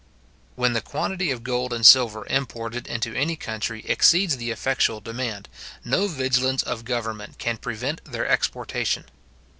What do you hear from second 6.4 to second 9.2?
of government can prevent their exportation.